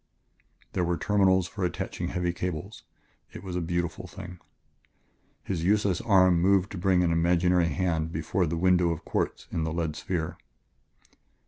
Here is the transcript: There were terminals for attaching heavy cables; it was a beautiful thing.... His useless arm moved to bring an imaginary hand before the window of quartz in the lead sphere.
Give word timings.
There 0.73 0.83
were 0.83 0.97
terminals 0.97 1.47
for 1.47 1.63
attaching 1.63 2.07
heavy 2.07 2.33
cables; 2.33 2.81
it 3.33 3.43
was 3.43 3.55
a 3.55 3.61
beautiful 3.61 4.07
thing.... 4.07 4.39
His 5.43 5.63
useless 5.63 6.01
arm 6.01 6.41
moved 6.41 6.71
to 6.71 6.79
bring 6.79 7.03
an 7.03 7.11
imaginary 7.11 7.67
hand 7.69 8.11
before 8.11 8.47
the 8.47 8.57
window 8.57 8.89
of 8.89 9.05
quartz 9.05 9.47
in 9.51 9.63
the 9.63 9.71
lead 9.71 9.95
sphere. 9.95 10.39